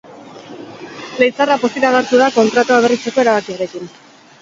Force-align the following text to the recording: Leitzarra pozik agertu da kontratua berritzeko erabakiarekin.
Leitzarra 1.19 1.59
pozik 1.65 1.87
agertu 1.91 2.25
da 2.25 2.33
kontratua 2.41 2.83
berritzeko 2.89 3.27
erabakiarekin. 3.29 3.97